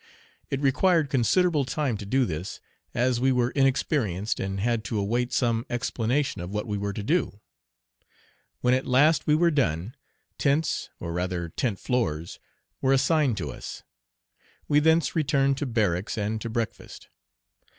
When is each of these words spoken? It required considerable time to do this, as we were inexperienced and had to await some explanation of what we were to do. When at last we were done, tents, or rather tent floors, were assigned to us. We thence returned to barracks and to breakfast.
It 0.49 0.59
required 0.61 1.11
considerable 1.11 1.63
time 1.63 1.95
to 1.97 2.07
do 2.07 2.25
this, 2.25 2.59
as 2.91 3.19
we 3.19 3.31
were 3.31 3.51
inexperienced 3.51 4.39
and 4.39 4.59
had 4.59 4.83
to 4.85 4.97
await 4.97 5.31
some 5.31 5.63
explanation 5.69 6.41
of 6.41 6.49
what 6.49 6.65
we 6.65 6.75
were 6.75 6.91
to 6.91 7.03
do. 7.03 7.39
When 8.61 8.73
at 8.73 8.87
last 8.87 9.27
we 9.27 9.35
were 9.35 9.51
done, 9.51 9.95
tents, 10.39 10.89
or 10.99 11.13
rather 11.13 11.49
tent 11.49 11.77
floors, 11.77 12.39
were 12.81 12.93
assigned 12.93 13.37
to 13.37 13.51
us. 13.51 13.83
We 14.67 14.79
thence 14.79 15.15
returned 15.15 15.59
to 15.59 15.67
barracks 15.67 16.17
and 16.17 16.41
to 16.41 16.49
breakfast. 16.49 17.09